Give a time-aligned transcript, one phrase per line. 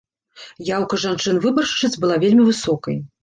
[0.69, 3.01] Яўка жанчын-выбаршчыц была вельмі высокай.